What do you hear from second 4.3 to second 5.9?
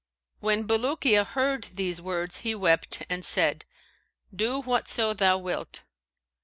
'Do whatso thou wilt.'